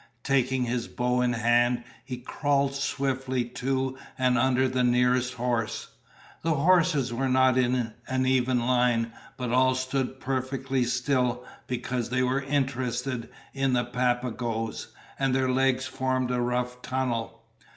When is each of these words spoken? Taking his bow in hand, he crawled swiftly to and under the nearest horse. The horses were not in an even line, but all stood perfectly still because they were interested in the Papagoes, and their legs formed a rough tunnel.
Taking 0.23 0.63
his 0.63 0.87
bow 0.87 1.21
in 1.21 1.33
hand, 1.33 1.83
he 2.03 2.17
crawled 2.17 2.73
swiftly 2.73 3.45
to 3.45 3.99
and 4.17 4.35
under 4.35 4.67
the 4.67 4.83
nearest 4.83 5.35
horse. 5.35 5.89
The 6.41 6.55
horses 6.55 7.13
were 7.13 7.29
not 7.29 7.55
in 7.55 7.93
an 8.07 8.25
even 8.25 8.65
line, 8.65 9.11
but 9.37 9.51
all 9.51 9.75
stood 9.75 10.19
perfectly 10.19 10.85
still 10.85 11.45
because 11.67 12.09
they 12.09 12.23
were 12.23 12.41
interested 12.41 13.29
in 13.53 13.73
the 13.73 13.85
Papagoes, 13.85 14.87
and 15.19 15.35
their 15.35 15.49
legs 15.51 15.85
formed 15.85 16.31
a 16.31 16.41
rough 16.41 16.81
tunnel. 16.81 17.43